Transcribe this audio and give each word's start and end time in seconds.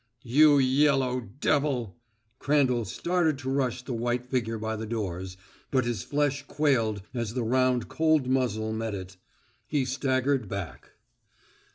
"You 0.23 0.57
yellow 0.57 1.19
devil!" 1.21 1.95
Crandall 2.39 2.85
started 2.85 3.37
to 3.37 3.51
rush 3.51 3.83
the 3.83 3.93
white 3.93 4.25
figure 4.25 4.57
by 4.57 4.75
the 4.75 4.87
doors, 4.87 5.37
but 5.69 5.85
his 5.85 6.01
flesh 6.01 6.43
quailed 6.47 7.03
as 7.13 7.35
the 7.35 7.43
round 7.43 7.87
cold 7.87 8.25
muzzle 8.27 8.73
met 8.73 8.95
it. 8.95 9.17
He 9.67 9.85
staggered 9.85 10.49
back. 10.49 10.93